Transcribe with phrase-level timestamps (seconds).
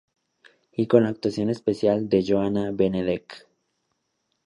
[0.71, 3.47] Y con la actuación especial de Joana Benedek.